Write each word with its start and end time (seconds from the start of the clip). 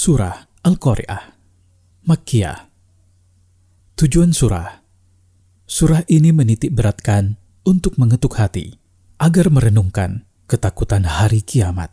Surah 0.00 0.64
Al-Qari'ah 0.64 1.36
Makkiyah. 2.08 2.72
Tujuan 4.00 4.32
surah. 4.32 4.80
Surah 5.68 6.08
ini 6.08 6.32
menitik 6.32 6.72
beratkan 6.72 7.36
untuk 7.68 8.00
mengetuk 8.00 8.40
hati 8.40 8.80
agar 9.20 9.52
merenungkan 9.52 10.24
ketakutan 10.48 11.04
hari 11.04 11.44
kiamat. 11.44 11.92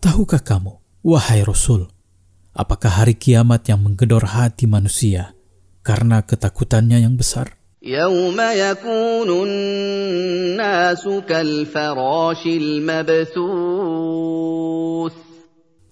Tahukah 0.00 0.42
kamu, 0.42 0.72
wahai 1.04 1.40
Rasul, 1.44 1.88
apakah 2.56 2.92
hari 3.04 3.14
kiamat 3.16 3.68
yang 3.68 3.80
menggedor 3.84 4.24
hati 4.28 4.68
manusia 4.68 5.32
karena 5.84 6.24
ketakutannya 6.24 7.00
yang 7.04 7.16
besar? 7.16 7.60
يوم 7.82 8.36
يكون 8.40 9.48
الناس 9.48 11.08
كالفراش 11.28 12.46
المبثوث 12.46 13.63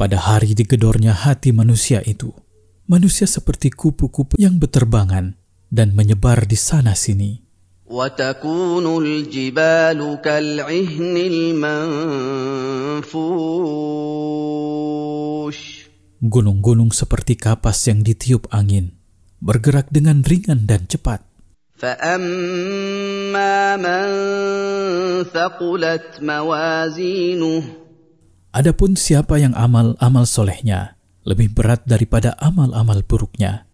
pada 0.02 0.14
hari 0.14 0.54
digedornya 0.54 1.10
hati 1.10 1.50
manusia 1.50 1.98
itu, 2.06 2.30
manusia 2.86 3.26
seperti 3.26 3.74
kupu-kupu 3.74 4.38
yang 4.38 4.62
berterbangan 4.62 5.34
dan 5.68 5.92
menyebar 5.92 6.46
di 6.46 6.54
sana-sini. 6.54 7.42
Gunung-gunung 16.18 16.90
seperti 16.92 17.34
kapas 17.34 17.78
yang 17.90 18.00
ditiup 18.06 18.46
angin, 18.54 18.94
bergerak 19.42 19.90
dengan 19.90 20.22
ringan 20.22 20.68
dan 20.68 20.86
cepat. 20.86 21.28
فأما 21.78 23.76
من 23.78 24.06
ثقلت 25.30 26.18
موازينه 26.22 27.62
Adapun 28.53 28.93
siapa 28.93 29.41
yang 29.41 29.57
amal-amal 29.57 30.29
solehnya 30.29 30.93
lebih 31.25 31.57
berat 31.57 31.81
daripada 31.89 32.37
amal-amal 32.37 33.01
buruknya, 33.01 33.65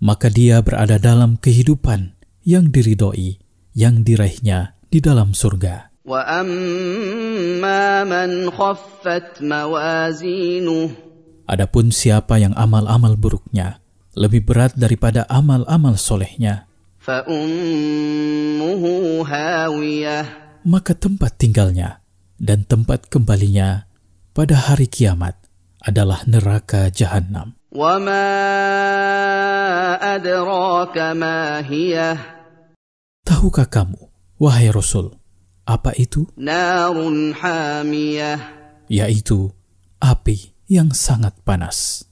maka 0.00 0.28
dia 0.32 0.56
berada 0.64 0.96
dalam 0.96 1.36
kehidupan 1.36 2.16
yang 2.48 2.72
diridhoi, 2.72 3.36
yang 3.76 4.00
diraihnya 4.00 4.72
di 4.88 5.04
dalam 5.04 5.36
surga. 5.36 5.92
Adapun 11.48 11.86
siapa 11.92 12.34
yang 12.40 12.56
amal-amal 12.56 13.20
buruknya 13.20 13.84
lebih 14.16 14.48
berat 14.48 14.72
daripada 14.80 15.28
amal-amal 15.28 16.00
solehnya, 16.00 16.64
maka 20.64 20.92
tempat 20.96 21.36
tinggalnya 21.36 22.00
dan 22.40 22.64
tempat 22.64 23.06
kembalinya 23.12 23.88
pada 24.32 24.56
hari 24.56 24.88
kiamat 24.88 25.34
adalah 25.82 26.22
neraka 26.26 26.90
jahanam. 26.90 27.54
Tahukah 33.28 33.68
kamu, 33.68 34.00
wahai 34.40 34.72
Rasul, 34.72 35.12
apa 35.68 35.92
itu? 36.00 36.24
Yaitu 38.88 39.52
api 40.00 40.56
yang 40.64 40.96
sangat 40.96 41.36
panas. 41.44 42.07